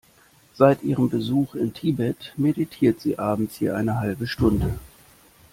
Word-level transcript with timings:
Seit 0.55 0.81
ihrem 0.81 1.11
Besuch 1.11 1.53
in 1.53 1.75
Tibet 1.75 2.33
meditiert 2.35 2.99
sie 2.99 3.19
abends 3.19 3.59
je 3.59 3.69
eine 3.69 3.99
halbe 3.99 4.25
Stunde. 4.25 4.73